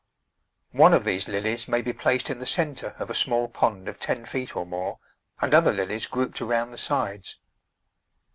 [0.71, 3.99] One of these Lilies may be placed in the centre of a small pond of
[3.99, 4.97] ten feet or more,
[5.39, 7.37] and other Lilies grouped around the sides.